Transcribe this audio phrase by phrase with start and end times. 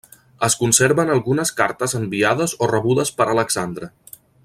[0.45, 3.93] Es conserven algunes cartes enviades o rebudes per Alexandre.